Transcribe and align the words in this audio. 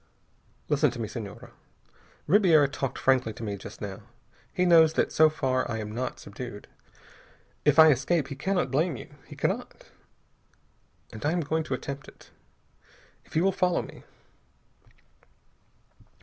"Listen 0.67 0.89
to 0.89 0.99
me, 0.99 1.07
Senhora. 1.07 1.51
Ribiera 2.25 2.67
talked 2.67 2.97
frankly 2.97 3.33
to 3.33 3.43
me 3.43 3.55
just 3.55 3.81
now. 3.81 4.01
He 4.51 4.65
knows 4.65 4.93
that 4.93 5.11
so 5.11 5.29
far 5.29 5.69
I 5.69 5.77
am 5.77 5.91
not 5.91 6.19
subdued. 6.19 6.67
If 7.65 7.77
I 7.77 7.89
escape 7.91 8.29
he 8.29 8.35
cannot 8.35 8.71
blame 8.71 8.95
you. 8.97 9.13
He 9.27 9.35
cannot! 9.35 9.91
And 11.13 11.23
I 11.23 11.31
am 11.33 11.41
going 11.41 11.61
to 11.65 11.75
attempt 11.75 12.07
it. 12.07 12.31
If 13.25 13.35
you 13.35 13.43
will 13.43 13.51
follow 13.51 13.83
me...." 13.83 14.01